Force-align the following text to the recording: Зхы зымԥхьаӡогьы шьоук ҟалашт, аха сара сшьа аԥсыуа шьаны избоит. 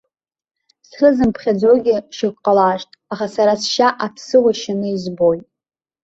Зхы 0.87 1.09
зымԥхьаӡогьы 1.15 1.95
шьоук 2.15 2.37
ҟалашт, 2.43 2.89
аха 3.13 3.27
сара 3.35 3.53
сшьа 3.61 3.87
аԥсыуа 4.05 4.51
шьаны 4.59 4.87
избоит. 4.95 5.45